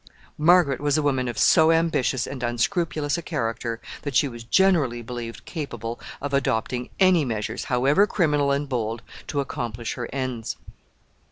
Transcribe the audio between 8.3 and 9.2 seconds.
and bold,